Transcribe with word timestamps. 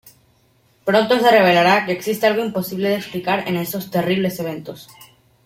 Pronto 0.83 1.19
se 1.19 1.29
revelará 1.29 1.85
que 1.85 1.91
existe 1.91 2.25
algo 2.25 2.43
imposible 2.43 2.89
de 2.89 2.95
explicar 2.95 3.47
en 3.47 3.55
estos 3.55 3.91
terribles 3.91 4.39
eventos. 4.39 4.87